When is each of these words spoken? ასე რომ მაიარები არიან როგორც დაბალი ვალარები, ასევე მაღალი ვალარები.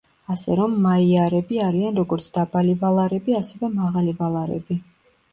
ასე 0.35 0.53
რომ 0.59 0.71
მაიარები 0.85 1.59
არიან 1.65 1.99
როგორც 2.01 2.29
დაბალი 2.37 2.73
ვალარები, 2.85 3.35
ასევე 3.41 3.69
მაღალი 3.75 4.15
ვალარები. 4.23 4.79